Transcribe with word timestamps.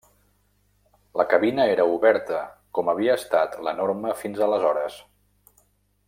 La 1.21 1.25
cabina 1.33 1.67
era 1.73 1.85
oberta, 1.97 2.39
com 2.79 2.89
havia 2.93 3.19
estat 3.21 3.57
la 3.67 3.75
norma 3.83 4.15
fins 4.25 4.41
aleshores. 4.47 4.97